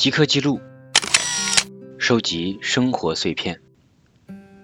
[0.00, 0.62] 即刻记录，
[1.98, 3.60] 收集生活碎片。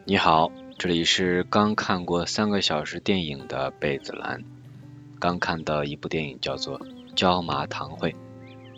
[0.07, 4.43] 你好，这里是刚看过三个小时电影的贝子兰。
[5.19, 6.81] 刚看到一部电影叫做
[7.15, 8.13] 《椒麻堂会》，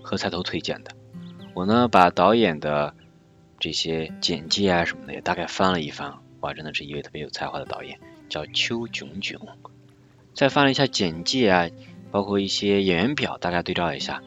[0.02, 0.90] 何菜头推荐的。
[1.54, 2.93] 我呢把导演的
[3.61, 9.39] 这些简介啊什么的也大概翻了一翻，哇，真的是一位特别有才华的导演，叫邱炯炯。
[10.34, 11.70] 再翻了一下简介啊，
[12.11, 14.20] 包括一些演员表，大概对照一下。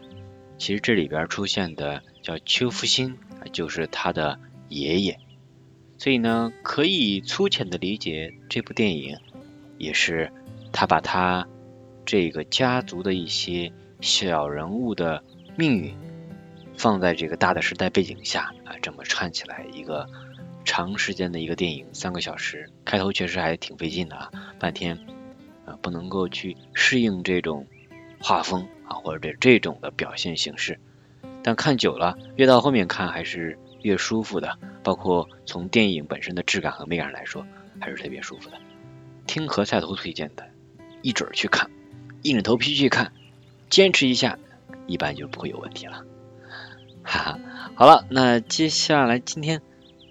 [0.61, 3.17] 其实这里边出现的叫邱福星，
[3.51, 4.39] 就是他的
[4.70, 5.17] 爷爷，
[5.97, 9.17] 所以呢，可以粗浅的理解这部电影，
[9.79, 10.31] 也是
[10.71, 11.47] 他把他
[12.05, 15.23] 这个家族的一些小人物的
[15.57, 15.95] 命运，
[16.77, 20.07] 放在这个大的时代背景下啊，这么串起来一个
[20.63, 24.99] 长时间的一个电影，三个小时，开头确实还挺费劲的啊，半天
[25.65, 27.65] 啊不能够去适应这种
[28.20, 28.68] 画风。
[28.93, 30.79] 或者这这种的表现形式，
[31.43, 34.57] 但看久了，越到后面看还是越舒服的。
[34.84, 37.45] 包括从电影本身的质感和美感来说，
[37.79, 38.57] 还是特别舒服的。
[39.27, 40.49] 听何菜头推荐的，
[41.03, 41.69] 一准儿去看，
[42.23, 43.13] 硬着头皮去看，
[43.69, 44.39] 坚持一下，
[44.87, 46.03] 一般就不会有问题了。
[47.03, 47.39] 哈哈，
[47.75, 49.62] 好了，那接下来今天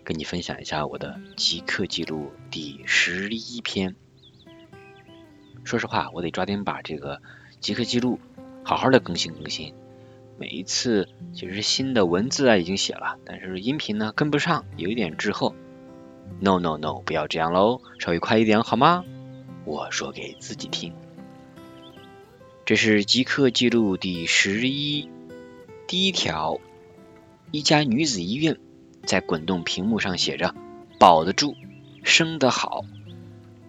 [0.04, 3.96] 跟你分享一下我的极客记录第十一篇。
[5.64, 7.20] 说实话，我得抓紧把这个
[7.58, 8.20] 极客记录。
[8.70, 9.74] 好好的更新更新，
[10.38, 15.56] 每一次其实新的文字啊已经写了，但是音频呢跟不上，有一点滞后。
[16.38, 19.04] No no no，不要这样喽，稍微快一点好吗？
[19.64, 20.92] 我说给自己听。
[22.64, 25.08] 这是即刻记录第十一
[25.88, 26.60] 第一条，
[27.50, 28.56] 一家女子医院
[29.04, 30.54] 在滚动屏幕上写着
[30.96, 31.56] “保得住，
[32.04, 32.84] 生得好”。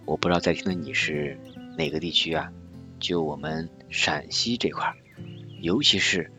[0.06, 1.40] 我不知道在听的你是
[1.76, 2.52] 哪个地区啊？
[3.02, 3.68] 就我们。
[3.94, 4.96] 陕西这块，
[5.60, 6.32] 尤其是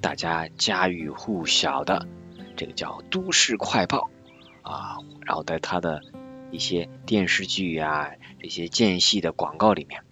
[0.00, 2.08] 大家家喻户晓的
[2.56, 4.10] 这个叫都市快报
[4.62, 6.02] 啊，然后在它的
[6.50, 8.10] 一些电视剧啊、
[8.40, 10.02] 这些间隙的广告里面，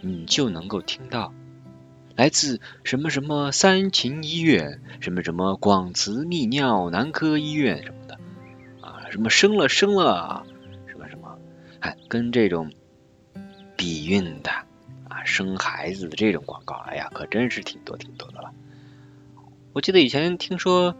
[0.00, 1.34] 你就能够听到
[2.16, 8.18] 来自什么什么三秦医院、什么什么广慈泌尿男科医院什么的
[8.80, 10.46] 啊，什么生了生了
[10.86, 11.38] 什么什么，
[11.80, 12.72] 哎，跟这种
[13.76, 14.50] 避孕的。
[15.24, 18.52] 生孩子的这种广告，哎呀，可真是挺多挺多的了。
[19.72, 20.94] 我记得以前听说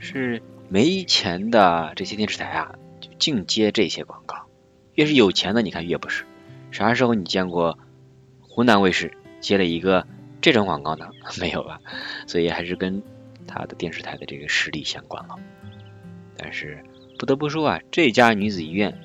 [0.00, 4.46] 是没钱的这些电视台啊，就净接这些广告。
[4.94, 6.24] 越是有钱的，你看越不是。
[6.70, 7.78] 啥时候你见过
[8.42, 10.06] 湖南卫视接了一个
[10.42, 11.08] 这种广告呢？
[11.40, 11.80] 没有吧？
[12.26, 13.02] 所以还是跟
[13.46, 15.36] 他的电视台的这个实力相关了。
[16.36, 16.84] 但是
[17.18, 19.00] 不得不说啊，这家女子医院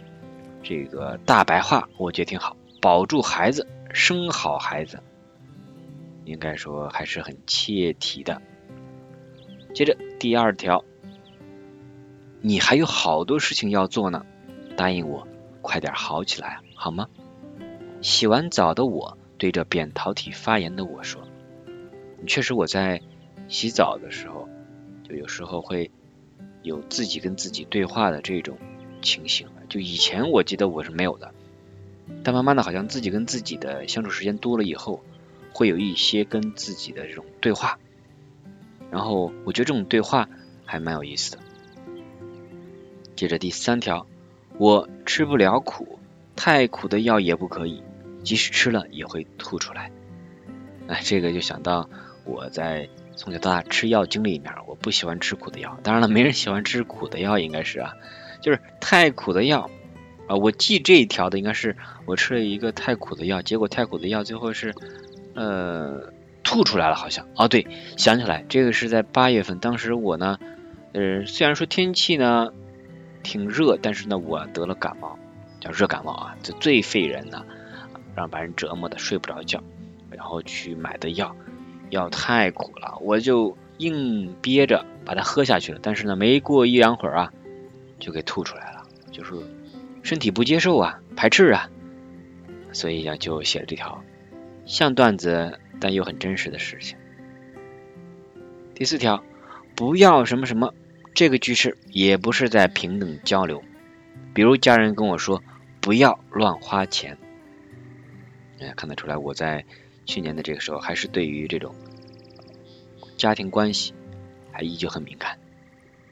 [0.62, 3.68] 这个大白话，我觉得挺好，保住孩子。
[3.94, 5.02] 生好孩子，
[6.26, 8.42] 应该说还是很切题的。
[9.74, 10.84] 接着第二条，
[12.42, 14.26] 你还有好多事情要做呢，
[14.76, 15.28] 答应我，
[15.62, 17.08] 快点好起来好吗？
[18.02, 21.22] 洗完澡的我对着扁桃体发炎的我说
[22.26, 23.00] ：“确实我在
[23.48, 24.50] 洗澡的时候，
[25.08, 25.92] 就有时候会
[26.64, 28.58] 有自己跟自己对话的这种
[29.04, 31.32] 情形，就以前我记得我是没有的。”
[32.24, 35.04] 但慢慢的，好像自己跟自己的相处时间多了以后，
[35.54, 37.78] 会有一些跟自己的这种对话，
[38.92, 40.30] 然后我觉得这种对话
[40.66, 41.40] 还蛮有意思的。
[43.16, 44.08] 接着第三条，
[44.58, 46.00] 我吃不了苦，
[46.36, 47.84] 太苦的药也不可以，
[48.24, 49.92] 即使吃了也会吐出来。
[50.88, 51.90] 哎，这个就想到
[52.26, 55.80] 我在从小到大吃药经历里面，我不喜欢吃苦的药。
[55.84, 57.94] 当然了，没人喜欢吃苦的药，应该是啊，
[58.42, 59.70] 就是太苦的药。
[60.28, 61.76] 啊，我记这一条的应该是
[62.06, 64.74] 我吃了一个太苦的药，结果太苦的药最后是
[65.34, 66.14] 呃
[66.44, 67.68] 吐出来了，好像哦对，
[67.98, 70.40] 想起来这个是在八月份，当时我呢
[70.94, 72.54] 呃虽然说天气呢
[73.22, 75.20] 挺热，但是呢我得了感冒，
[75.60, 77.44] 叫热感冒啊，这最费人呢，
[78.16, 79.62] 让把人折磨的睡不着觉，
[80.10, 81.36] 然后去买的药，
[81.90, 87.34] 药太苦了，我就硬憋着把它喝下去了，但是呢没过一两会儿啊
[88.00, 89.34] 就给吐出来了，就是。
[90.04, 91.70] 身体不接受啊，排斥啊，
[92.72, 94.04] 所以呀，就写了这条
[94.66, 96.98] 像段子但又很真实的事情。
[98.76, 99.24] 第四条，
[99.76, 100.74] 不要什么什么，
[101.14, 103.64] 这个句式也不是在平等交流。
[104.34, 105.42] 比如家人跟我说
[105.80, 107.18] 不要乱花钱，
[108.60, 109.64] 哎，看得出来我在
[110.06, 111.74] 去年的这个时候还是对于这种
[113.16, 113.94] 家庭关系
[114.52, 115.38] 还依旧很敏感。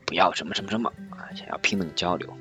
[0.05, 2.33] 不要什么什么什么啊，想要平等交流。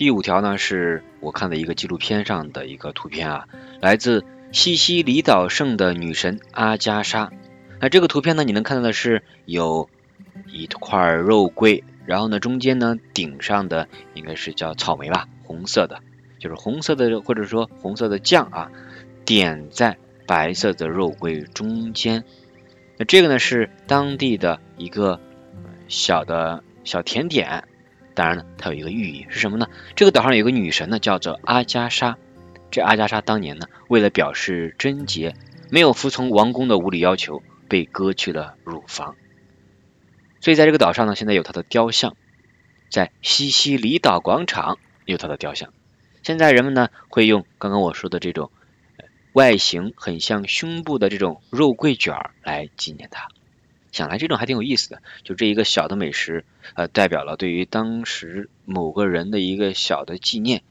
[0.00, 3.46] 第五条呢，是我看的一个纪录片上的一个图片啊，
[3.82, 7.30] 来自西西里岛圣的女神阿加莎。
[7.80, 9.90] 那这个图片呢，你能看到的是有
[10.50, 16.00] 一块肉桂，然后呢中间呢顶上的应该是叫草莓吧，红色的，
[16.38, 18.72] 就是红色的或者说红色的酱啊，
[19.26, 22.24] 点在白色的肉桂中间。
[22.96, 25.20] 那这个呢是当地的一个
[25.88, 27.64] 小的小甜点，
[28.14, 29.66] 当然了它有一个寓意是什么呢？
[29.96, 32.16] 这个岛上有个女神呢叫做阿加莎，
[32.70, 35.34] 这阿加莎当年呢为了表示贞洁，
[35.70, 37.42] 没有服从王宫的无理要求。
[37.70, 39.14] 被割去了乳房，
[40.40, 42.16] 所以在这个岛上呢，现在有她的雕像，
[42.90, 45.72] 在西西里岛广场有她的雕像。
[46.24, 48.50] 现在人们呢会用刚刚我说的这种
[49.34, 53.28] 外形很像胸部的这种肉桂卷来纪念她。
[53.92, 56.44] 想来这种还挺有意思的，就这一个小的美食，
[56.74, 60.62] 呃，代表了对于当时某个人的一个小的纪念，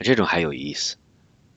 [0.00, 0.96] 这种还有意思。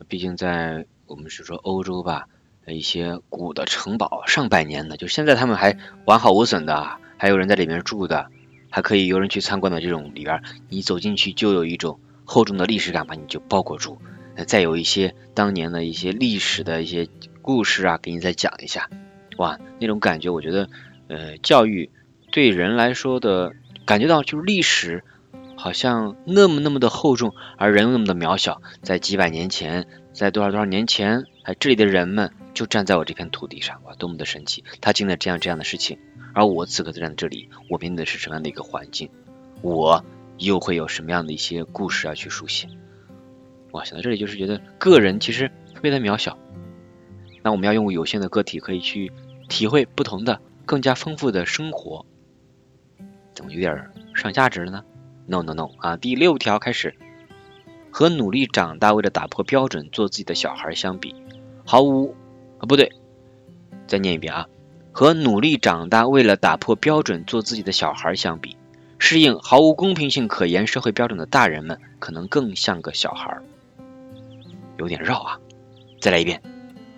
[0.07, 2.27] 毕竟在我们是说欧洲吧。
[2.69, 8.29] 一些古的城堡，上百年的，就现在他们还完好无损的，还有人在里面住的，
[8.69, 14.01] 还可以有人去参观的这种里边，你走进去就有一种厚重的历史感把你就包裹住。
[14.45, 17.07] 再有一些当年的一些历史的一些
[17.41, 18.89] 故事啊，给你再讲一下，
[19.37, 20.69] 哇，那种感觉，我觉得，
[21.07, 21.89] 呃，教育
[22.31, 23.53] 对人来说的
[23.85, 25.03] 感觉到就是历史
[25.55, 32.31] 好像那么那么的厚重，而人又那么的渺小，在几百年前，在多少多少年前，哎，这里的人们。
[32.57, 34.63] 就站在我这片土地上，哇，多么的神奇！
[34.81, 35.99] 他经历了这样这样的事情，
[36.33, 39.11] 而我此刻站在这里，我面对的是什么样的一个环境？
[39.61, 40.03] 我
[40.39, 42.67] 又会有什么样的一些故事要去书写？
[43.73, 46.35] 哇，想到这里就是觉得个人其实特别的渺小。
[47.43, 49.11] 那我们要用有限的个体可以去
[49.47, 52.05] 体会不同的、更加丰富的生活，
[53.33, 54.83] 怎么有点上价值了呢
[55.25, 55.97] ？No No No 啊！
[55.97, 56.95] 第六条开始，
[57.91, 61.15] 和努力长大为了打破标准做自己的小孩相比，
[61.65, 62.15] 毫无。
[62.59, 62.91] 啊，不对，
[63.85, 64.47] 再念一遍啊！
[64.91, 68.57] 和努力长大、为了打破标准做自己的小孩相比，
[68.97, 73.37] 适应毫无公平性可言社会标准的大人们，可能更像个小孩。
[74.79, 75.39] 有点绕啊！
[76.01, 76.41] 再来一遍，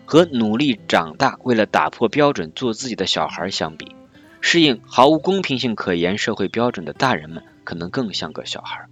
[0.09, 3.95] 和努力长大、为了打破标准做自己的小孩相比，
[4.41, 8.88] 适应毫无公平性可言社会标准的大人们，可能更像个小孩。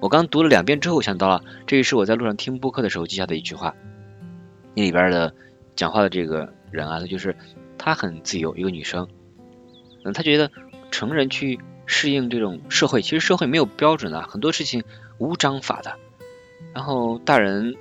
[0.00, 3.74] 我刚读了两遍之后，想到了，这也是我在路上听播客的时候记下的一句话。
[4.74, 5.34] 那里边的
[5.76, 7.36] 讲话的这个人啊，他就是
[7.76, 9.06] 他很自由，一个女生，
[10.06, 10.50] 嗯，他觉得
[10.90, 14.84] 成人去适应这种社会，其实社会没有标准的，很多事情
[15.18, 15.98] 无章法的。
[16.72, 17.74] 然后大人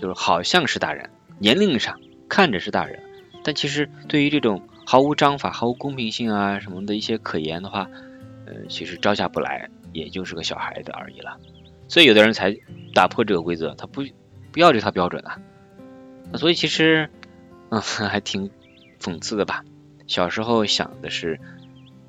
[0.00, 3.00] 就是好像是大人，年龄上看着是大人，
[3.44, 7.88] 但其实对于这种毫无章法、毫无公平性啊什么的一些可言的话，
[8.46, 11.38] 呃，其实招架不来，也就是个小孩子而已了。
[11.88, 12.56] 所以有的人才
[12.94, 14.02] 打破这个规则，他不
[14.52, 15.38] 不要这套标准啊。
[16.34, 17.08] 所以其实，
[17.70, 18.50] 嗯，还挺
[19.00, 19.64] 讽刺的吧？
[20.06, 21.40] 小时候想的是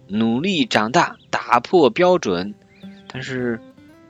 [0.08, 2.56] 努力长大，打破标准，
[3.08, 3.60] 但是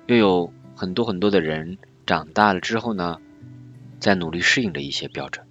[0.08, 3.20] 又有很多很多的人长大了之后呢，
[4.00, 5.46] 在努力适应着一些标准。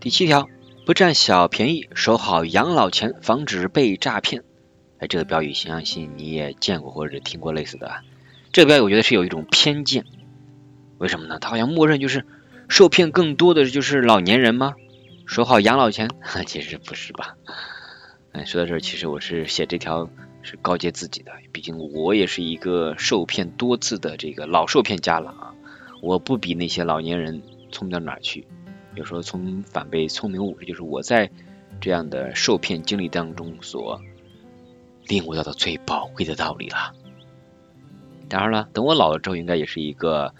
[0.00, 0.48] 第七条，
[0.86, 4.44] 不占小便宜，守好养老钱，防止被诈骗。
[4.98, 8.02] 哎，这个标语相信你也见过或者听过类似的。
[8.52, 10.04] 这个标语我觉得是有一种偏见，
[10.98, 11.38] 为什么呢？
[11.38, 12.24] 他好像默认就是。
[12.66, 14.74] 受骗更多的就是老年人吗？
[15.26, 16.08] 守好养老钱？
[16.46, 17.36] 其实不是吧？
[18.32, 20.08] 哎，说到这儿，其实我是写这条
[20.40, 25.53] 是告诫自己的，毕竟我也是一个受骗多次的这个老受骗家了啊！
[26.04, 27.42] 我不比那些老年人
[27.72, 28.46] 聪明到哪去，
[28.94, 31.30] 有时候从反被聪明误，这就是我在
[31.80, 34.00] 这样的受骗经历当中所
[35.06, 36.94] 领悟到的最宝贵的道理了。
[38.28, 40.34] 当然了，等我老了之后，应该也是一个。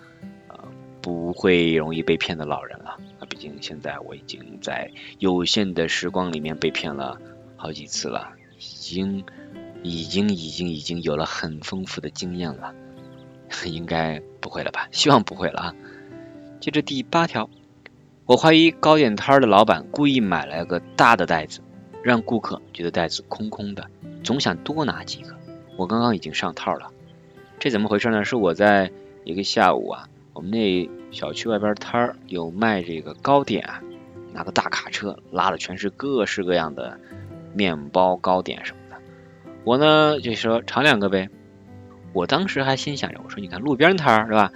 [1.04, 3.28] 不会容易被骗的老人了啊！
[3.28, 7.20] 毕竟现在我已经在有限的时光里面被骗了
[7.56, 9.22] 好几次了，已经、
[9.82, 12.74] 已经、已经、已经有了很丰富的经验了，
[13.66, 14.88] 应该不会了吧？
[14.90, 15.74] 希望不会了啊！
[16.60, 17.48] 接着第八条，
[18.26, 21.60] 我怀疑糕点摊的老板故意买了个大的袋子，
[22.02, 23.86] 让顾客觉得袋子空空的，
[24.22, 25.34] 总想多拿几个。
[25.76, 26.90] 我刚刚已经上套了，
[27.58, 28.24] 这怎么回事呢？
[28.24, 28.90] 是我在
[29.24, 30.08] 一个下午啊。
[30.32, 33.80] 我们那小区外边摊儿有卖这个糕点啊，
[34.32, 36.98] 拿个大卡车拉的全是各式各样的
[37.54, 39.00] 面包、糕点什么的。
[39.62, 41.28] 我呢就说尝两个呗。
[42.14, 44.50] 我当时还心想着，我说你看路边摊儿是吧，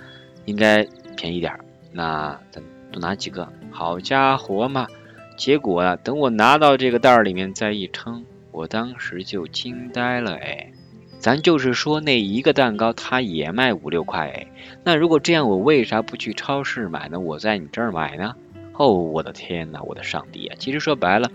[0.46, 0.86] 应该
[1.16, 1.60] 便宜点儿，
[1.92, 3.46] 那咱多拿几个。
[3.70, 4.86] 好家伙嘛！
[5.36, 10.72] 结果啊，等我拿到这个袋儿里面再一称，我当时就惊呆了哎。
[11.18, 14.46] 咱就是说，那一个蛋糕它也卖五六块哎，
[14.84, 17.18] 那如果这样，我为啥不去超市买呢？
[17.18, 18.34] 我在你这儿买呢？
[18.74, 20.56] 哦，我的天哪，我的上帝啊！
[20.58, 21.30] 其实说白了，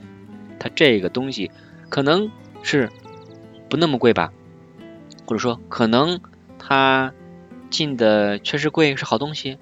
[0.58, 1.52] 它这个东西
[1.90, 2.90] 可能是
[3.70, 4.32] 不那么贵吧，
[5.26, 6.20] 或者说可能
[6.60, 7.14] 他
[7.70, 9.58] 进的确实贵，是好东西。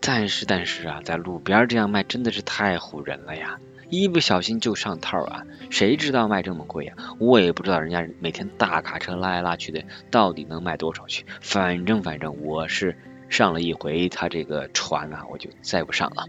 [0.00, 3.58] 但是但是啊，在路边这样卖真的是太唬人了呀！
[3.90, 5.44] 一不小心就上套啊！
[5.70, 6.94] 谁知道卖这么贵呀？
[7.18, 11.24] 我也不知道人家每天大卡车拉来拉去的，到底能卖多少去？
[11.40, 12.96] 反正反正我是
[13.28, 16.26] 上了一回他这个船啊，我就再不上了，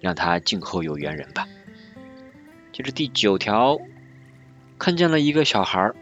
[0.00, 1.48] 让他静候有缘人吧。
[2.72, 3.78] 接着第九条，
[4.78, 5.92] 看见了一个小孩，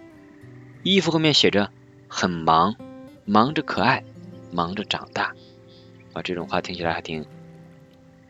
[0.82, 1.70] 衣服后面写着
[2.10, 2.76] “很忙，
[3.24, 4.04] 忙着可爱，
[4.52, 5.32] 忙着长大”。
[6.12, 7.24] 啊，这种话听起来还挺，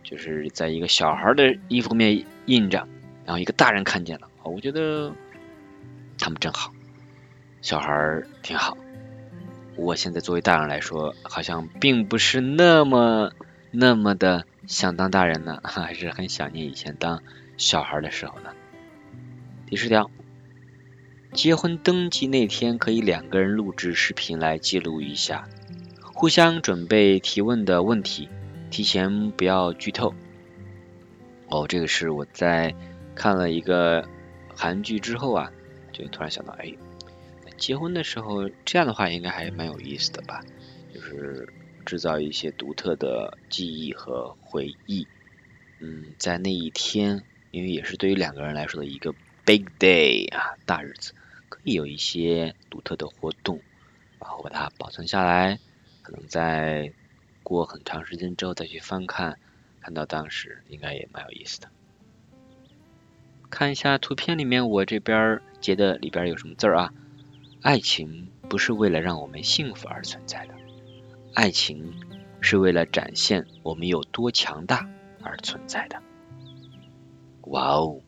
[0.05, 2.87] 就是在一个小孩的衣服后面印着，
[3.25, 5.13] 然后一个大人看见了，我觉得
[6.19, 6.73] 他们真好，
[7.63, 8.77] 小孩挺好。
[9.77, 13.33] 我现在作为大人来说，好像并不是那么
[13.71, 17.23] 那么的想当大人呢， 还是很想念以前当
[17.57, 18.51] 小孩的时候呢。
[19.67, 20.11] 第十条，
[21.33, 25.49] 结婚登记那天可以两个人录制视频来记录一下。
[26.13, 28.29] 互相准备提问的问题，
[28.71, 30.13] 提前不要剧透。
[31.49, 32.75] 哦，这个是我在
[33.15, 34.07] 看了一个
[34.55, 35.53] 韩剧之后啊，
[35.93, 36.75] 就突然想到，哎，
[37.57, 40.45] 结婚的时候这样的话应该还蛮有意思的吧？
[40.93, 41.49] 就是
[41.87, 45.07] 制造一些独特的记忆和回忆。
[45.79, 47.23] 嗯，在那一天，
[47.53, 49.15] 因为也是对于两个人来说的一个
[49.51, 51.13] big day 啊，大日子，
[51.49, 53.59] 可以有一些独特的活动，
[54.21, 55.59] 然后把它保存下来。
[56.03, 56.93] 可能在
[57.43, 59.41] 过很长时间之后再去翻看，
[59.81, 61.69] 看到当时应该也蛮有意思的。
[63.51, 66.95] 看一下图片里面我这边截的里边有什么字儿啊？
[67.61, 70.55] 爱情不是为了让我们幸福而存在的，
[71.35, 71.93] 爱情
[72.41, 74.89] 是为了展现我们有多强大
[75.25, 76.01] 而存在的。
[77.47, 78.01] 哇哦，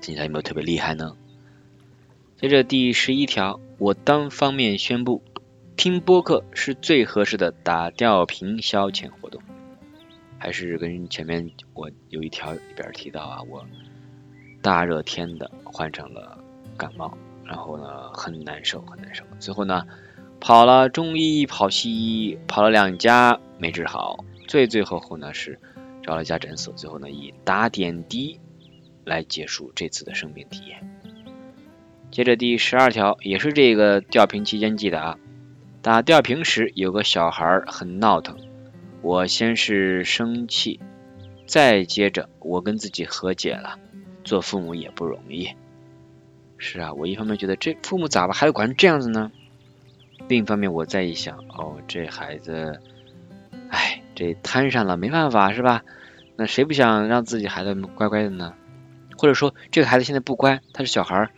[0.00, 1.16] 听起来有没有特别厉害呢？
[2.40, 5.22] 接着第十一条，我单方面宣布。
[5.76, 9.40] 听播客是最合适的打吊瓶消遣活动，
[10.36, 13.64] 还是跟前面我有一条里边提到啊，我
[14.60, 16.38] 大热天的患上了
[16.76, 17.16] 感冒，
[17.46, 19.86] 然后呢很难受很难受，最后呢
[20.38, 25.58] 跑了中医跑西医跑了两家没治好，最最后后呢是
[26.02, 28.38] 找了一家诊所，最后呢以打点滴
[29.10, 30.78] 来结束这次的生命体验。
[32.12, 35.18] 接着第十二条也是这个吊瓶期间记的啊。
[35.82, 38.38] 打吊瓶时，有个小孩很闹腾。
[39.02, 40.78] 我先是生气，
[41.46, 43.78] 再接着我跟自己和解了。
[44.22, 45.48] 做父母也不容易。
[46.58, 49.32] 是啊，我一方面觉得这父母咋了，还要管成这样子呢？
[50.28, 52.80] 另一方面，我再一想，哦，这孩子，
[53.70, 55.82] 哎，这摊上了，没办法，是吧？
[56.36, 58.54] 那谁不想让自己孩子乖乖的呢？
[59.20, 61.30] 或者说，这个孩子现在不乖，他是小孩儿，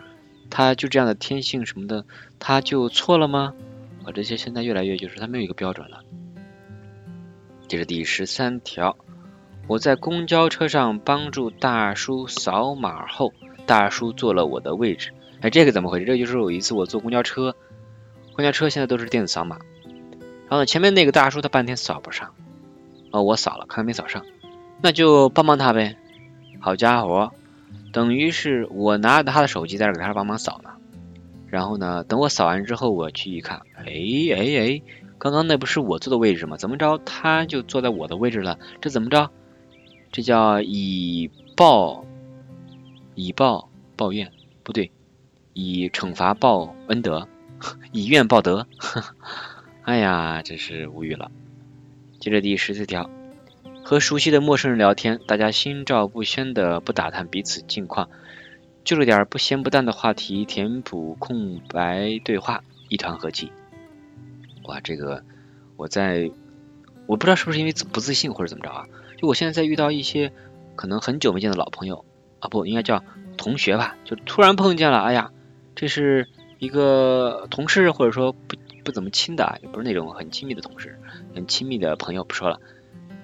[0.50, 2.04] 他就这样的天性什么的，
[2.38, 3.54] 他就错了吗？
[4.06, 5.98] 我这些现在越来越就是他没有一个标准了。
[7.66, 8.96] 这是第十三条，
[9.66, 13.32] 我在公交车上帮助大叔扫码后，
[13.66, 15.10] 大叔坐了我的位置。
[15.40, 16.06] 哎，这个怎么回事？
[16.06, 17.56] 这就是有一次我坐公交车，
[18.36, 19.58] 公交车现在都是电子扫码，
[20.48, 22.32] 然后呢前面那个大叔他半天扫不上，
[23.10, 24.24] 哦我扫了，看他没扫上，
[24.80, 25.96] 那就帮帮他呗。
[26.60, 27.32] 好家伙，
[27.92, 30.70] 等于是我拿着他的手机在这给他帮忙扫呢。
[31.48, 32.02] 然后呢？
[32.04, 34.82] 等我扫完之后，我去一看，哎哎哎，
[35.18, 36.56] 刚刚那不是我坐的位置吗？
[36.56, 38.58] 怎么着，他就坐在我的位置了？
[38.80, 39.30] 这怎么着？
[40.10, 42.06] 这叫以报
[43.14, 44.32] 以报报怨，
[44.62, 44.90] 不对，
[45.52, 47.28] 以惩罚报恩德，
[47.92, 48.66] 以怨报德。
[49.84, 51.30] 哎呀，真是无语了。
[52.18, 53.10] 接着第十四条，
[53.84, 58.08] 和熟悉的陌生人聊天，大家心照不宣的不打探彼此近况。
[58.84, 63.50] 就着点不咸不淡的话题，填补空白对话，一团和气。
[64.64, 65.24] 哇，这个
[65.76, 66.30] 我在
[67.06, 68.86] 我不知道是不是因为不自信或者怎么着啊？
[69.18, 70.32] 就我现在在遇到一些
[70.76, 72.04] 可能很久没见的老朋友
[72.40, 73.04] 啊，不应该叫
[73.36, 73.96] 同学吧？
[74.04, 75.32] 就突然碰见了，哎呀，
[75.74, 80.98] 这是一个同事，或者说不不怎么亲的啊，也不是那种很亲密的同事，
[81.34, 82.60] 很亲密的朋友，不说了，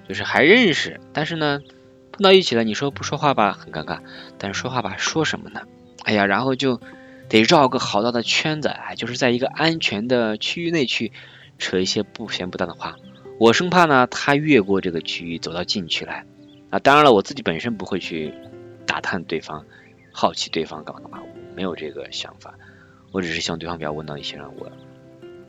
[0.09, 1.61] 就是还认识，但是呢。
[2.11, 3.99] 碰到一起了，你说不说话吧，很尴尬；
[4.37, 5.61] 但是说话吧，说什么呢？
[6.03, 6.81] 哎呀，然后就
[7.29, 11.13] 得绕个好大的圈子，哎，就是在一个安全的区域内去
[11.59, 12.97] 扯一些不咸不淡的话。
[13.39, 16.25] 我生怕呢，他越过这个区域走到禁区来
[16.71, 16.79] 啊。
[16.79, 18.33] 当然了，我自己本身不会去
[18.85, 19.63] 打探对方、
[20.11, 21.19] 好奇对方干嘛干嘛，
[21.55, 22.53] 没有这个想法。
[23.13, 24.69] 我只是希望对方不要问到一些让我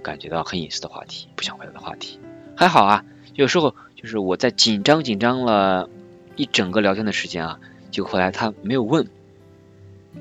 [0.05, 2.21] 感觉到很隐私的话题，不想回答的话题。
[2.57, 5.89] 还好啊，有时候就是我在紧张紧张了。
[6.37, 9.07] 一整个聊天的时间啊，就后来他没有问，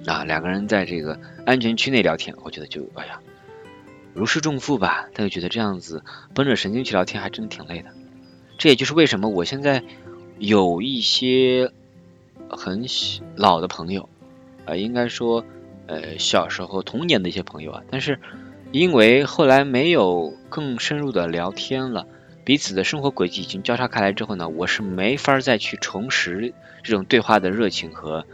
[0.05, 3.21] 啊，两个人在这个安全区内聊天，我觉得就哎呀，
[4.13, 5.07] 如释重负吧。
[5.13, 7.89] 他就觉得这样子绷着神经去聊天还真的挺累的。
[8.57, 9.81] 这也就是为什么我现在
[10.39, 11.71] 有一些
[12.49, 12.85] 很
[13.37, 14.09] 老的朋友，
[14.65, 15.45] 呃，应该说
[15.87, 18.19] 呃小时候童年的一些朋友啊，但是
[18.73, 22.05] 因为后来没有更深入的聊天了，
[22.49, 26.51] 彼此的生活轨迹已经交叉开来之后呢，我是没法再去重拾
[26.81, 28.25] 这种对话的热情和。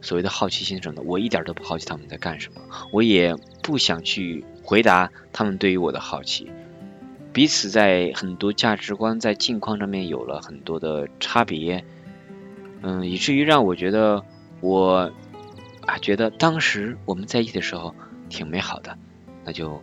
[0.00, 2.60] 所谓的好奇心什么的，我一点都不好奇他们在干什么，
[2.90, 6.50] 我也不想去回答他们对于我的好奇。
[7.32, 11.84] 彼此在很多价值观、在境况上面有了很多的差别，
[12.82, 14.24] 嗯，以至于让我觉得
[14.60, 15.12] 我
[15.86, 17.94] 啊，觉得当时我们在一起的时候
[18.28, 18.98] 挺美好的，
[19.44, 19.80] 那就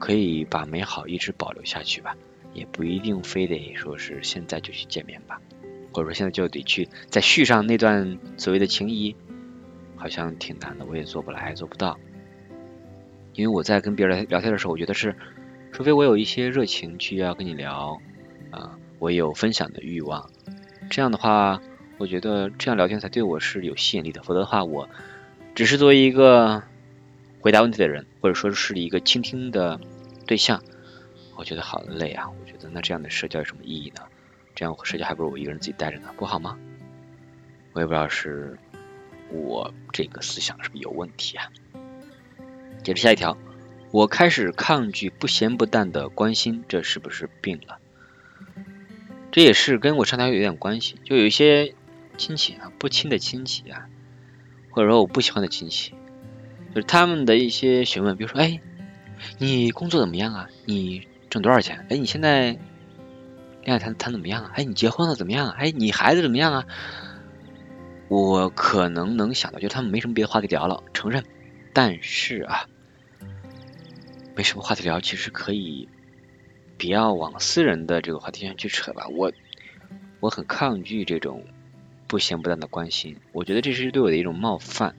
[0.00, 2.16] 可以把美好一直保留下去吧，
[2.54, 5.40] 也不一定非得说是现在就去见面吧，
[5.92, 9.16] 或者说现在就得去再续上那段所谓的情谊。
[9.94, 11.96] 好像挺难的，我也做不来，做不到。
[13.34, 15.14] 因为我在跟别人聊天的时候，我觉得是，
[15.70, 18.00] 除非我有一些热情去要跟你聊，
[18.50, 20.28] 啊，我有分享的欲望，
[20.90, 21.60] 这样的话，
[21.98, 24.24] 我觉得这样聊天才对我是有吸引力的。
[24.24, 24.88] 否则的话，我
[25.54, 26.64] 只是作为一个
[27.38, 29.78] 回答问题的人，或者说是一个倾听的
[30.26, 30.64] 对象，
[31.36, 32.28] 我觉得好累啊！
[32.72, 34.02] 那这样的社交有什么意义呢？
[34.54, 36.58] 这样社交还不如我一个人自己待着呢，不好吗？
[37.72, 38.58] 我也不知道是。
[39.34, 41.50] 我这个思想是不是有问题啊？
[42.84, 43.38] 接着下一条，
[43.90, 47.78] 我开始抗拒不咸不淡的关心，这是不是病了？
[49.30, 50.96] 这也是跟我上条有点关系。
[51.02, 51.74] 就有一些
[52.18, 53.88] 亲戚啊，不亲的亲戚啊，
[54.68, 55.94] 或者说我不喜欢的亲戚，
[56.74, 58.60] 就是他们的一些询问，比如说，哎，
[59.38, 60.50] 你工作怎么样啊？
[60.66, 61.86] 你挣多少钱？
[61.88, 62.50] 哎，你现在
[63.62, 64.52] 恋爱谈谈怎么样啊？
[64.54, 65.56] 哎，你结婚了怎么样啊？
[65.58, 66.66] 哎，你孩子怎么样啊？
[68.08, 71.24] 我可能能想到，就他们没什么别的话题聊了，承认。
[71.72, 72.66] 但是啊，
[74.36, 75.88] 没什么话题聊，其实可以
[76.76, 79.06] 不要往私人的这个话题上去扯吧。
[79.08, 79.32] 我
[80.20, 81.42] 我很抗拒这种
[82.06, 84.94] 不咸不淡的关心，我觉得这是对我的一种冒犯，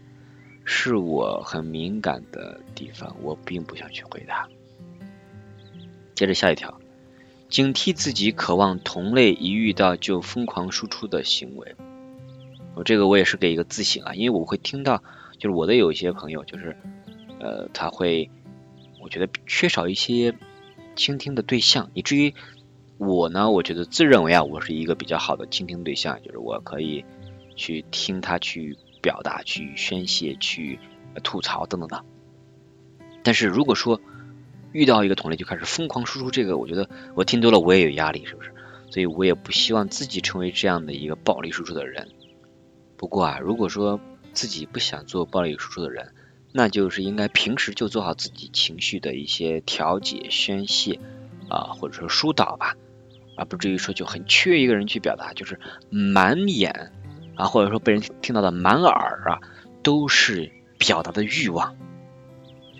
[0.65, 4.49] 是我很敏感的地方，我并不想去回答。
[6.15, 6.80] 接着下一条，
[7.49, 11.76] 警惕自己渴望同类一遇到就疯狂输出的行为。
[12.76, 15.04] 我这个我也是给一个自省啊，因为我会听到，
[15.38, 16.76] 就是我的有一些朋友，就是
[17.39, 18.32] 呃，他会，
[18.99, 20.36] 我觉得缺少一些
[20.95, 22.34] 倾听的对象，以至于
[22.97, 27.06] 我呢，我觉得自认为啊，我是一个比较好的倾听对象，就是我可以
[27.56, 30.80] 去听他去表达、去宣泄、去
[31.21, 32.04] 吐槽等等的。
[33.23, 34.02] 但是如果说
[34.73, 38.51] 遇到一个同类就开始疯狂输出，这个我觉得我听多了我也有压力，是不是？
[38.91, 42.09] 所以我也不希望自己成为这样的一个暴力输出的人。
[42.97, 43.99] 不过啊，如果说
[44.33, 46.13] 自己不想做暴力输出的人，
[46.51, 50.99] 那就是应该平时就做好自己情绪的一些调节、宣泄
[51.49, 52.75] 啊，或者说疏导吧，
[53.36, 55.59] 而不至于说就很缺一个人去表达，就是
[55.89, 56.91] 满眼
[57.36, 59.41] 啊，或者说被人听到的满耳啊，
[59.81, 61.75] 都是表达的欲望。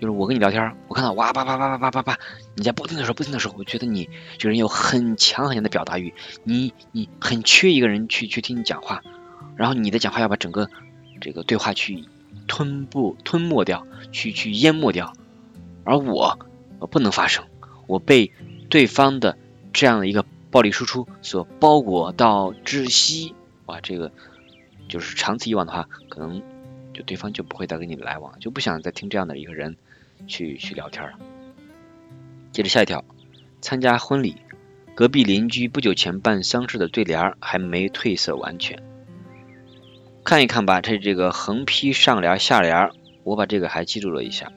[0.04, 2.18] 就是我跟你聊天，我看到哇叭叭叭叭叭叭叭，
[2.56, 6.12] 你在不停的说不停的说，我觉得你这个人有很强很强的表达欲，
[6.42, 9.02] 你你很缺一个人去去听你讲话。
[9.56, 10.68] 然后你的讲话要把整个
[11.22, 12.04] 这个对话去
[12.46, 15.14] 吞不吞没掉，去去淹没掉，
[15.84, 16.38] 而我
[16.90, 17.46] 不能发声，
[17.86, 18.30] 我被
[18.68, 19.38] 对方的
[19.72, 24.12] 这样的一个暴力输出所包裹到窒息，哇，这个
[24.86, 26.42] 就是长此以往的话，可能
[26.92, 29.76] 就对方就不会再跟你来往，就不想再听这样的一个人
[30.26, 31.18] 去去聊天了。
[32.52, 33.04] 接着下一条，
[33.60, 34.36] 参加婚礼，
[34.94, 38.82] 隔壁邻居不久前办丧事的对联还没褪色完全。
[40.22, 42.90] 看一看吧，这这个横批上联下联，
[43.24, 44.52] 我把这个还记录了一下。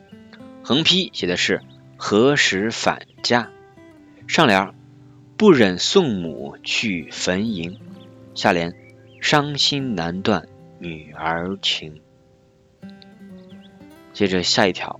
[0.64, 1.62] 横批写的是
[1.98, 3.50] 何时返家，
[4.28, 4.74] 上联
[5.36, 7.78] 不忍送母去坟茔，
[8.36, 8.76] 下联
[9.20, 10.48] 伤心难断
[10.80, 12.02] 女儿情。
[14.14, 15.00] 接着下一条，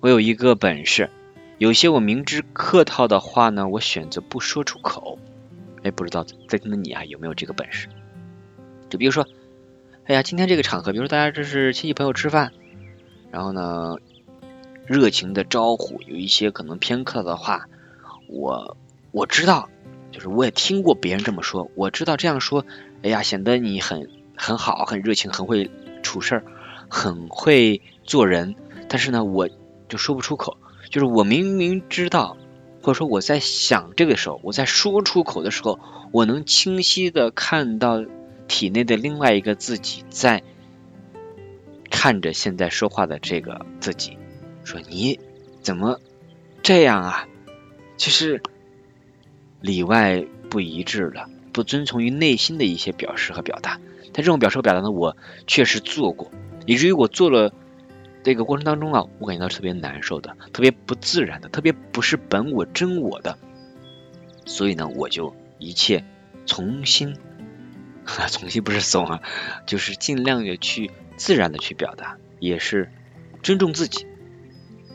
[0.00, 1.10] 我有一个本事，
[1.58, 5.18] 有些我明知客套的话呢，我选择不说出口。
[5.82, 7.88] 哎，不知道在听的你啊有没有这个本事？
[8.88, 9.26] 就比如说。
[10.06, 12.52] 哎呀，今天这个场合，比如说大家这是亲戚朋友吃饭，
[13.30, 13.96] 然后呢，
[14.84, 17.68] 热情的招呼，有一些可能偏客套的话，
[18.26, 18.76] 我
[19.12, 19.68] 我知道，
[20.10, 22.64] 就是我也听过别人这么说，我知道这样说，
[23.02, 25.70] 哎呀，显得你很很好，很热情，很会
[26.02, 26.44] 处事儿，
[26.88, 28.56] 很会做人，
[28.88, 29.48] 但是呢，我
[29.90, 30.56] 就说不出口，
[30.88, 32.38] 就是我明明知道，
[32.80, 35.78] 或者说我在想这个时候，我在说出口的时候，
[36.12, 38.02] 我能清晰的看到。
[38.52, 40.42] 体内的另外一个自己在
[41.88, 44.18] 看着现在说话的这个自己，
[44.64, 45.20] 说你
[45.62, 46.00] 怎么
[46.60, 47.28] 这样啊？
[47.96, 48.42] 其实
[49.60, 53.78] 里外不一致了，不遵从于内心的一些表示和表达。
[54.06, 56.32] 但这种表示和表达呢，我确实做过，
[56.66, 57.54] 以至于我做了
[58.22, 63.38] 这个过程当中啊，我感觉到特别难受的，特别不自然的，特别不是本我真我的。
[64.44, 66.04] 所以呢，我就一切
[66.46, 67.16] 重新，
[68.04, 69.22] 重新不是怂啊，
[69.66, 72.90] 就是尽量的去自然的去表达，也是
[73.42, 74.06] 尊重自己。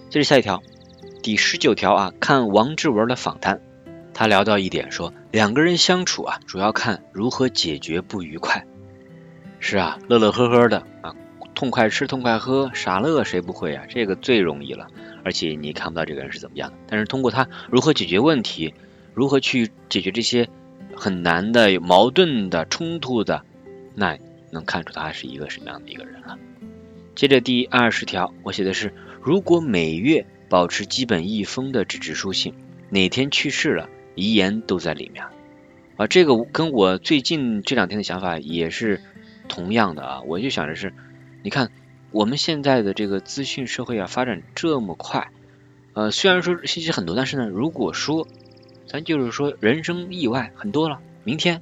[0.09, 0.61] 这是下一条，
[1.23, 3.61] 第十九条啊，看王志文的访谈，
[4.13, 8.65] 他聊到一点说，两个人相处啊，主要看如何解决不愉快。
[9.59, 11.15] 是啊，乐乐呵呵的啊，
[11.55, 13.85] 痛快吃痛快喝，傻乐谁不会啊？
[13.89, 14.87] 这个最容易了，
[15.23, 18.73] 而且你看不到这个人是怎么样的，但是通过他如何解决问题。
[19.13, 20.49] 如何去解决这些
[20.93, 23.43] 很难的、有矛盾的、冲突的？
[23.95, 24.17] 那
[24.51, 26.37] 能看出他是一个什么样的一个人了。
[27.15, 32.55] 接着第二十条，我写的是：如果每月保持基本一封的纸质书信，
[32.89, 35.23] 哪天去世了，遗言都在里面。
[35.95, 38.99] 啊，这个跟我最近这两天的想法也是
[39.47, 40.21] 同样的啊。
[40.23, 40.93] 我就想着是，
[41.45, 41.69] 你看
[42.09, 45.29] 我们现在的这个资讯社会啊，发展这么快，
[45.93, 48.27] 呃，虽然说信息很多，但是呢，如果说
[48.87, 50.99] 咱就是说，人生意外很多了。
[51.23, 51.61] 明天，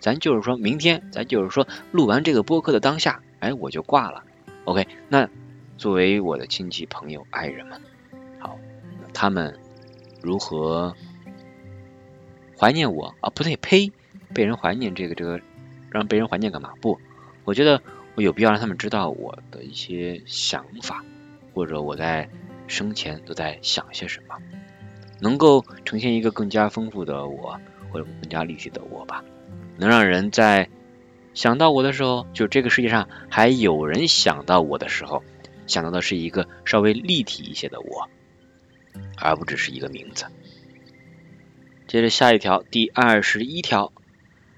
[0.00, 4.22] 咱就是说明天，咱就是说录完这个播客的当下，哎，我就挂了。
[4.66, 5.26] OK，那
[5.78, 7.80] 作为我的亲戚、朋友、爱人们，
[8.38, 8.58] 好，
[9.14, 9.58] 他们
[10.20, 10.94] 如何
[12.58, 13.30] 怀念我啊？
[13.30, 13.90] 不对，呸，
[14.34, 15.40] 被人怀念这个这个，
[15.88, 16.74] 让被人怀念干嘛？
[16.82, 17.00] 不，
[17.44, 17.80] 我觉得
[18.16, 21.04] 我有必要让他们知道我的一些想法，
[21.54, 22.28] 或者我在
[22.66, 24.36] 生前都在想些什么。
[25.20, 27.58] 能够呈现一个更加丰富的我，
[27.90, 29.24] 或者更加立体的我吧，
[29.78, 30.68] 能让人在
[31.32, 35.22] 想到我的时候，就这个世界上还有人想到我的时候，
[35.66, 38.08] 想到的是一个稍微立体一些的我，
[39.16, 40.26] 而不只是一个名字。
[41.86, 43.92] 接着下一条，第二十一条，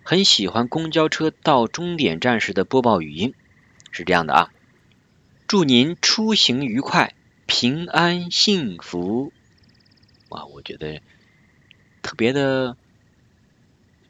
[0.02, 3.34] 很喜欢公交车到终点站时的播报语音，
[3.90, 4.50] 是这样的啊，
[5.46, 7.14] 祝您出行愉快，
[7.46, 9.32] 平安幸福。
[10.28, 11.02] 哇，我觉得
[12.02, 12.76] 特别的，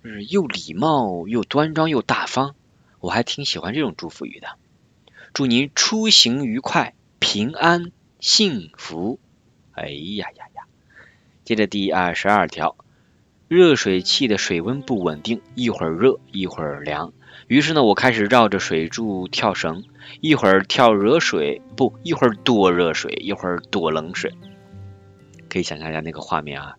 [0.03, 2.55] 就是又礼貌又端庄又大方，
[3.01, 4.49] 我还挺喜欢这种祝福语的。
[5.33, 9.21] 祝您出行愉快、平安、幸福。
[9.73, 10.63] 哎呀呀呀！
[11.45, 12.77] 接着第二十二条，
[13.47, 17.13] 热水器的水温不稳定，一会儿热一会儿凉，
[17.49, 19.85] 于是呢，我开始绕着水柱跳绳，
[20.21, 24.35] 一会儿跳热水，不，一会儿躲热水，一会儿躲冷水。
[25.49, 26.77] 可以想象一下那个画面啊，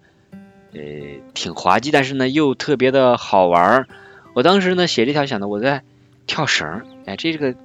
[0.74, 0.82] 呃，
[1.34, 3.88] 挺滑稽，但是呢又特别的好玩儿。
[4.36, 5.84] 我当时呢写这条想的我在
[6.28, 7.56] 跳绳，哎，这个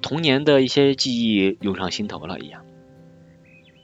[0.00, 2.62] 童年的一些记忆涌上心头了一样。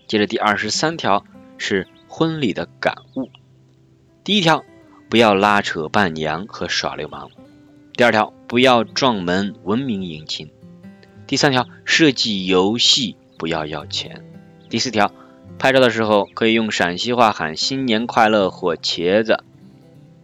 [0.06, 1.24] 接着第二十三条
[1.58, 3.30] 是婚礼的感悟。
[4.22, 4.64] 第一条，
[5.10, 7.28] 不要拉扯伴娘和耍流氓；
[7.94, 10.48] 第二条，不要撞门文明迎亲；
[11.26, 14.22] 第三条，设计游戏不要要钱；
[14.68, 15.12] 第四条。
[15.58, 19.44] 拍照的时候可以用陕西话喊“新年快乐”或“茄子”。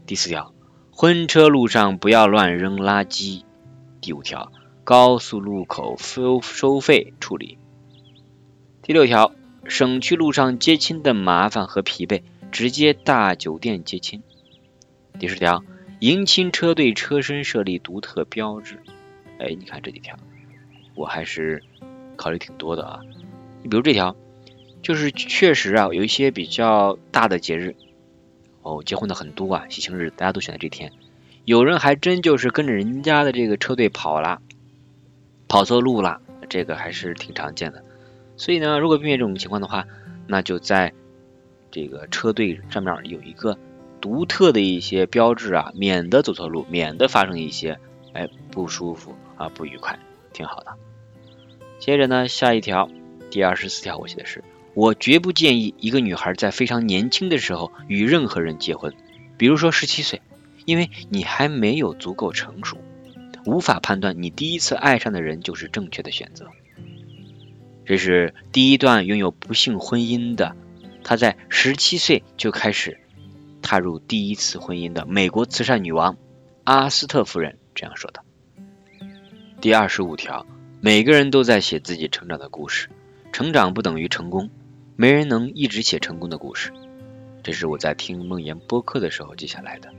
[0.07, 0.53] 第四条，
[0.91, 3.43] 婚车路上不要乱扔垃圾。
[4.01, 4.51] 第五条，
[4.83, 7.59] 高速路口收收费处理。
[8.83, 9.33] 第六条，
[9.67, 14.23] 省去路上接亲的麻烦和疲惫，直接大酒店接亲。
[15.21, 15.63] 第十条，
[16.01, 18.79] 迎亲车队车身设立独特标志。
[19.39, 20.17] 哎，你看这几条，
[20.95, 21.63] 我还是
[22.17, 23.01] 考虑挺多的啊。
[23.63, 24.17] 你比如这条。
[24.81, 27.75] 就是确实啊，有一些比较大的节日，
[28.63, 30.93] 哦，结婚的很多啊，喜庆日大家都选在这天。
[31.45, 34.41] 有人还真就是跟着人家的这个车队跑了，
[35.49, 37.85] 跑错路了，这个还是挺常见的。
[38.37, 39.85] 所以呢，如果避免这种情况的话，
[40.29, 40.93] 那就在
[41.73, 43.59] 这个车队上面有一个
[44.01, 47.79] 独特的一些标志啊，免得走错路，免得发生一些
[48.13, 49.99] 哎不舒服啊不愉快，
[50.33, 50.75] 挺好的。
[51.79, 52.89] 接着呢，下一条，
[53.31, 54.43] 第二十四条，我写的是。
[54.75, 58.95] 我绝不建议一个女孩在非常年轻的时候与任何人结婚，
[59.37, 60.23] 比如说十七岁，
[60.67, 62.79] 因为你还没有足够成熟，
[63.45, 66.47] 无法判断你第一次爱上的人就是正确的选择。
[67.85, 70.55] 这是第一段拥有不幸婚姻的，
[71.03, 73.01] 她在十七岁就开始
[73.69, 76.17] 踏入第一次婚姻的美国慈善女王
[76.65, 78.23] 阿斯特夫人这样说的。
[79.61, 80.47] 第二十五条，
[80.81, 82.89] 每个人都在写自己成长的故事，
[83.31, 84.49] 成长不等于成功。
[84.97, 86.73] 没人能一直写成功的故事，
[87.43, 89.91] 这是我在听梦言播客的时候记下来的。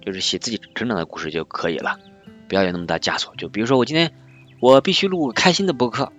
[0.00, 1.98] 就是写自己成长的故事就可以了，
[2.48, 3.36] 不要有那么大枷锁。
[3.36, 4.14] 就比如说我今天
[4.60, 6.10] 我必须录开心的播客，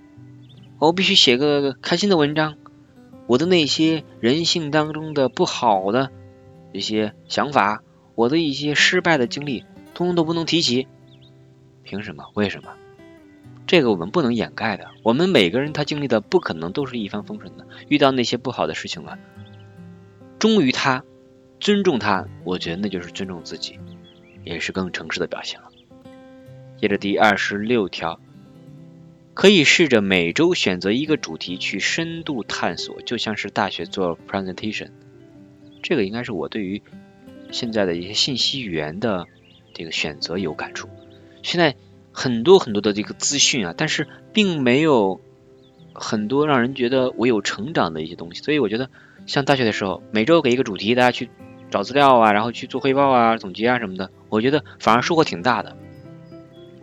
[0.78, 2.58] 我必须写个开心的文章。
[3.26, 6.12] 我的那些人性当中的不好的
[6.72, 7.84] 一些想法，
[8.16, 10.88] 我的一些失败的经历，通通都不能提起。
[11.84, 12.26] 凭什么？
[12.36, 12.74] 为什么？
[13.68, 14.90] 这个我们不能掩盖的。
[15.04, 19.18] 我们每个人他经历的不可能都是一帆风顺的，遇到那些不好的事情了，
[20.40, 21.04] 忠于他，
[21.60, 23.80] 尊重他，我觉得那就是尊重自己，
[24.44, 25.68] 也是更诚实的表现了。
[26.80, 28.20] 接着第二十六条。
[29.36, 34.90] 可以试着每周选择一个主题去深度探索，就像是大学做 presentation。
[35.82, 36.82] 这个应该是我对于
[37.52, 39.28] 现在的一些信息源的
[39.74, 40.90] 这个选择有感触。
[41.42, 41.76] 现在
[42.12, 45.22] 很多很多的这个资讯啊，但是并没有
[45.94, 48.42] 很多让人觉得我有成长的一些东西。
[48.42, 48.90] 所以我觉得
[49.26, 51.30] 像大学的时候，每周给一个主题，大家去
[51.70, 55.78] 找资料啊，然后去做汇报啊、总结啊什么的，我觉得反而收获挺大的。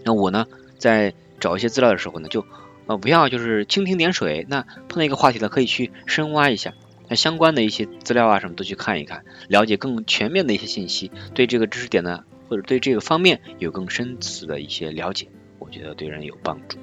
[0.04, 0.46] 那我呢，
[0.78, 2.46] 在找一些资料的时候呢，就
[2.86, 6.72] 呃不要就是蜻蜓点水，那碰到一个话题了，可以去深挖一下，
[7.08, 16.78] 那相关的一些资料啊什么都去看一看，了解更全面的一些信息，对这个知识点呢或者对这个方面有更深次的一些了解，我觉得对人有帮助。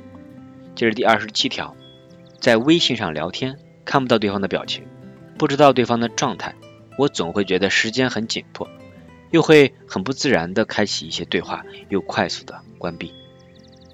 [0.75, 1.75] 接着第二十七条，
[2.39, 4.83] 在微信上聊天看不到对方的表情，
[5.37, 6.55] 不知道对方的状态，
[6.97, 8.67] 我总会觉得时间很紧迫，
[9.31, 13.13] 又会很不自然的开启一些对话，又快速的关闭。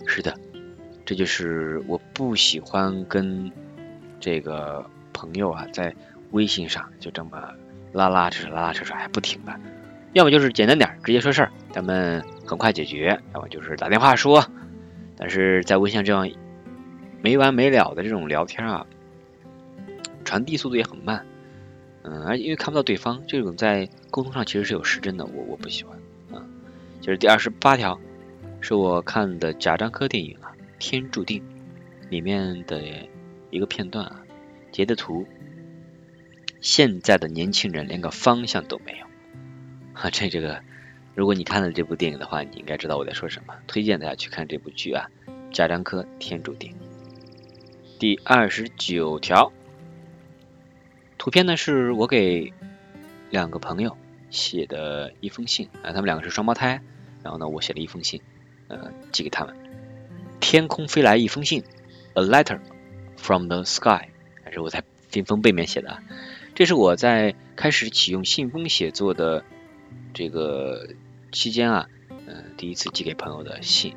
[0.06, 0.38] 是的。
[1.06, 3.52] 这就是我不喜欢跟
[4.20, 5.96] 这个朋友啊，在
[6.32, 7.54] 微信上就这么
[7.92, 9.60] 拉拉扯扯、拉拉扯扯还不停的，
[10.14, 14.46] 要么就是简单点，直接说事儿，咱们很快解决；要么就是打电话说。
[15.18, 16.30] 但是在微信上这样
[17.22, 18.86] 没完没了的这种聊天啊，
[20.24, 21.26] 传递速度也很慢，
[22.04, 25.98] 嗯，而因为看不到对方，这种在沟通上其实是有失真的，我我不喜欢
[26.32, 26.46] 啊。
[27.02, 28.00] 就是第二十八条，
[28.62, 30.54] 是我看的贾樟柯电影啊。
[30.78, 31.44] 天注定
[32.10, 32.82] 里面的
[33.50, 34.22] 一个片段啊，
[34.72, 35.26] 截的图。
[36.62, 39.06] 现在的年轻人连个方向都没有
[39.94, 40.10] 啊！
[40.10, 40.62] 这这个，
[41.16, 43.56] 如果你看了这部电影的话，你应该知道我在说什么。
[43.68, 45.10] 推荐大家去看这部剧啊，
[45.54, 46.72] 《贾樟柯天注定》
[47.98, 49.52] 第二十九条。
[51.18, 52.54] 图片呢是我给
[53.30, 53.98] 两个朋友
[54.30, 56.82] 写的一封信啊，他们两个是双胞胎，
[57.24, 58.22] 然后呢，我写了一封信，
[58.68, 59.56] 呃，寄给他们。
[60.40, 61.64] 天空飞来一封信
[62.14, 62.60] ，a letter
[63.18, 64.08] from the sky，
[64.44, 66.02] 还是我在信封背面写的。
[66.60, 69.46] 这是我在开始启用信封写作的
[70.14, 70.90] 这个
[71.32, 71.88] 期间啊，
[72.28, 73.96] 嗯，第一次寄给朋友的信。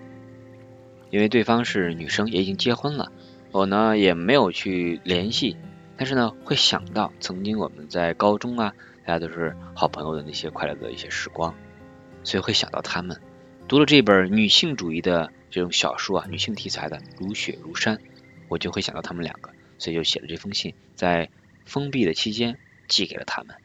[1.10, 3.10] 因为对方是女生，也已经结婚了，
[3.50, 5.56] 我呢也没有去联系，
[5.96, 8.72] 但是呢会想到曾经我们在高中啊，
[9.04, 11.52] 大家都是好朋友的那些快乐的一些时光，
[12.22, 13.20] 所以会想到他们。
[13.66, 15.32] 读了这本女性主义的。
[15.50, 17.98] 这种小说啊，女性题材的如雪如山，
[18.48, 21.28] 我就会想到他们两个，所以就写了这封信，在
[21.64, 23.56] 封闭的期间寄给了他们，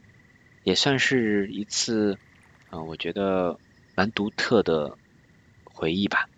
[0.64, 2.18] 也算是一次
[2.72, 3.60] 嗯，我觉得
[3.96, 4.98] 蛮独特的
[5.64, 6.30] 回忆吧。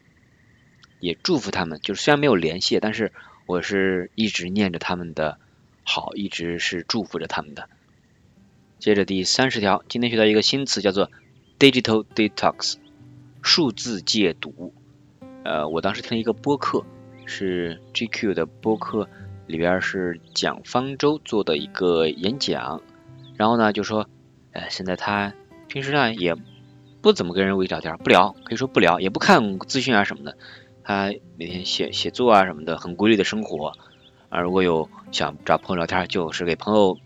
[1.00, 3.14] 也祝福他们，就是虽然没有联系，但是
[3.46, 5.40] 我是一直念着他们的
[5.84, 7.70] 好，一直是祝福着他们的。
[8.80, 11.10] 接着第三十条，今天学到一个新词，叫做
[11.58, 12.76] digital detox，
[13.42, 14.74] 数字戒毒。
[15.46, 16.86] 呃，我当时听了一个播客，
[17.26, 19.10] 是 GQ 的播客，
[19.50, 22.82] 里边是蒋方舟做的一个演讲，
[23.36, 24.08] 然后呢就说，
[24.54, 25.34] 呃，现在他
[25.68, 26.36] 平时呢也
[27.02, 30.38] 不怎么跟人微聊天，不聊，可以说不聊，也不看资讯啊什么的，
[30.84, 33.74] 他每天写写作啊什么的，很规律的生活，
[34.30, 36.98] 啊，如果有想找朋友聊天，就是给朋友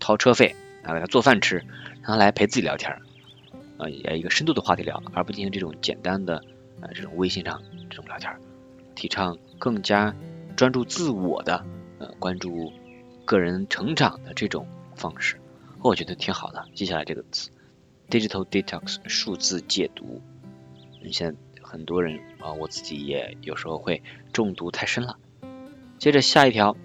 [0.00, 1.56] 掏车费，啊，给他做饭吃，
[2.02, 2.90] 让他来陪自己聊天，
[3.76, 6.42] 啊，也一个深度的话题聊，而不进行这种简单的。
[6.80, 8.28] 啊，这种微信上这种聊天，
[8.96, 10.12] 提倡更加
[10.56, 11.64] 专注自我的，
[12.18, 12.72] 关注
[13.24, 15.40] 个人成长的这种方式，
[15.80, 16.64] 我觉得挺好的。
[16.74, 17.50] 接下来这个词
[18.10, 20.20] ，digital detox，数字戒毒。
[21.10, 25.16] 现在很多人啊，我自己也有时候会中毒太深了。
[25.98, 26.76] 接着下一条，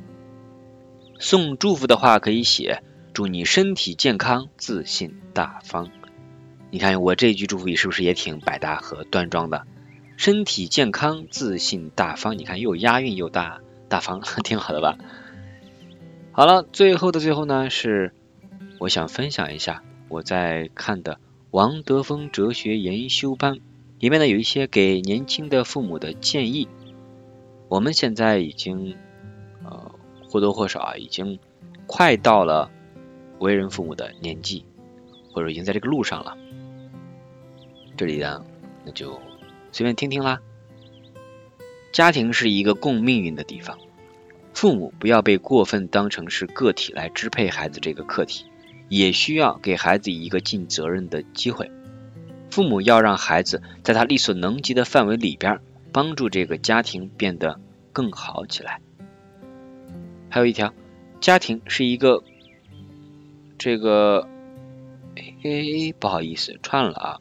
[1.20, 5.90] 送祝福的话可以写祝你身体健康，自信大方。
[6.70, 9.66] 你看我这一句祝福语是不是也挺百搭和端庄的？
[10.18, 14.98] 身体健康，自信大方，你看又押韵又大大方， 挺好的吧？
[16.32, 18.14] 好了，最后的最后呢，是
[18.80, 21.20] 我想分享一下我在看的
[21.52, 23.60] 王德峰哲学研修班
[24.00, 26.68] 里面呢有一些给年轻的父母的建议。
[27.70, 28.96] 我们现在已经
[29.64, 29.92] 呃
[30.30, 31.40] 或多或少啊，已经
[31.86, 32.72] 快到了
[33.40, 34.64] 为人父母的年纪，
[35.34, 36.38] 或者已经在这个路上了。
[37.98, 38.46] 这里呢，
[38.86, 39.20] 那就。
[39.74, 40.40] 随便听听啦。
[41.98, 43.80] 家庭是一个共命运的地方，
[44.54, 48.46] 父母不要被过分当成是个体来支配孩子这个课题，
[48.88, 51.72] 也需要给孩子一个尽责任的机会。
[52.52, 55.60] 父母要让孩子在他力所能及的范围里边，
[55.92, 57.60] 帮助这个家庭变得
[57.94, 58.80] 更好起来。
[60.30, 60.76] 还有一条，
[61.20, 62.24] 家庭是一个
[63.58, 64.30] 这个，
[65.16, 67.18] 哎，不好意思，串了啊，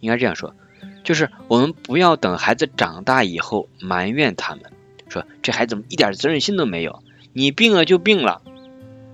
[0.00, 0.56] 应该这样说，
[1.04, 4.64] 就是我们不要等孩子长大以后埋怨他们，
[5.08, 7.02] 说这孩子怎么一点责任心都没有？
[7.32, 8.42] 你病了就病了，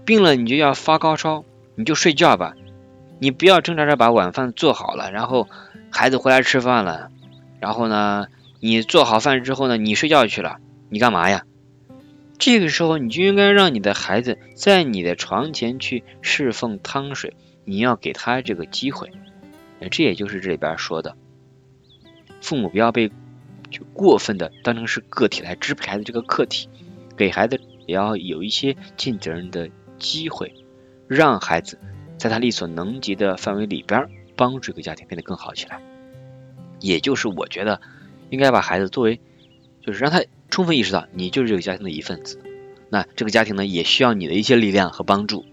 [0.05, 2.55] 病了你就要发高烧，你就睡觉吧。
[3.19, 5.49] 你不要挣扎着把晚饭做好了，然后
[5.91, 7.11] 孩子回来吃饭了，
[7.59, 8.29] 然后呢，
[8.61, 10.57] 你做好饭之后呢，你睡觉去了，
[10.89, 11.45] 你干嘛呀？
[12.39, 17.35] 这个时候你就应该让你的孩子在你的床前去侍奉汤水，
[17.67, 19.11] 你要给他这个机会。
[19.91, 21.17] 这也就是这里边说的，
[22.41, 23.09] 父母不要被
[23.71, 26.69] 就过分的当成是个体来支配孩子这个课题，
[27.17, 30.53] 给孩子也要有一些尽责任的机会，
[31.09, 31.79] 让孩子。
[32.19, 35.81] 在他力所能及的范围里边，帮助这个家庭变得更好起来。
[36.79, 37.81] 也就是我觉得，
[38.29, 39.19] 应该把孩子作为，
[39.81, 42.39] 就是让他充分意识到，你就是这个家庭的一份子。
[42.91, 45.47] 那这个家庭呢，也需要你的一些力量和帮助。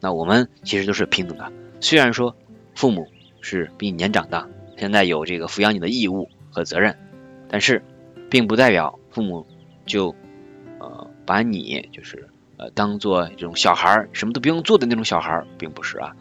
[0.00, 1.52] 那我们其实都是平等的。
[1.82, 2.34] 虽然说
[2.74, 3.06] 父母
[3.42, 6.96] 是比你年长的，现在有这个抚养你的义务和责任，
[7.48, 7.82] 但是
[8.30, 9.46] 并不代表父母
[9.84, 10.14] 就
[10.78, 12.28] 呃把你就是。
[12.56, 16.14] 呃，当做这种小孩儿什么都不用做的那种小孩儿，并不是啊。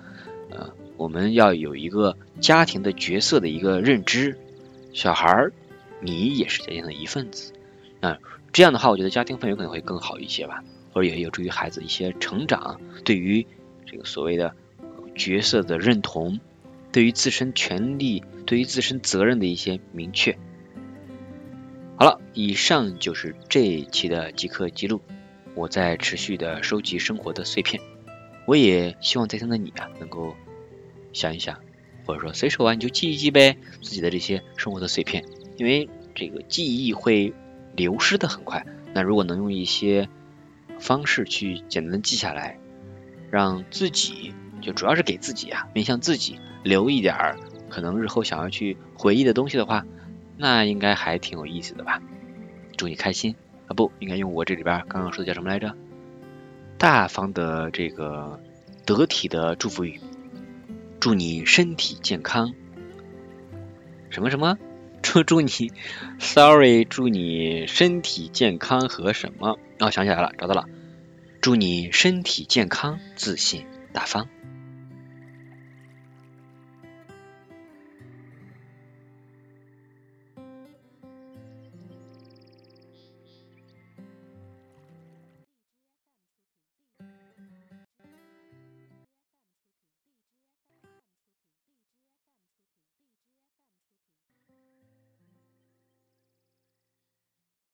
[0.50, 4.36] 呃，我们要有一个家庭的角色的一个认知。
[4.94, 5.54] 小孩儿，
[6.02, 7.54] 你也是家庭的一份子。
[8.02, 8.18] 啊，
[8.52, 13.46] 这样的话，我觉得家庭氛围可能会更好一些吧，或者也有助于孩子一些成长，对于
[13.86, 14.56] 这个所谓的
[15.14, 16.40] 角色的认同，
[16.94, 20.38] 对于自身权利、对于自身责任的一些明确。
[21.98, 25.02] 好了，以上就是这一期的即刻记录。
[25.56, 27.82] 我在持续的收集生活的碎片，
[28.46, 30.36] 我也希望在场的你啊，能够
[31.14, 31.60] 想一想，
[32.06, 35.26] 或者说随手啊你就记一记呗，自己的这些生活的碎片，
[35.58, 37.34] 因为这个记忆会
[37.76, 38.66] 流失的很快。
[38.94, 40.10] 那如果能用一些
[40.80, 42.60] 方式去简单的记下来，
[43.30, 47.38] 让自己就主要是给自己啊，面向自己留一点儿
[47.70, 49.86] 可能日后想要去回忆的东西的话，
[50.38, 52.02] 那应该还挺有意思的吧。
[52.78, 53.36] 祝你开心。
[53.66, 55.74] 啊不应该用我这里边刚刚说的叫什么来着？
[56.78, 58.42] 大方的这个
[58.86, 60.02] 得体的祝福语，
[61.00, 62.54] 祝你身体健康。
[64.10, 64.58] 什么什么？
[65.02, 65.72] 祝祝你
[66.20, 69.58] ，sorry，祝你身体健康和什么？
[69.80, 70.66] 哦，想起来了，找到了，
[71.40, 74.28] 祝你身体健康，自信大方。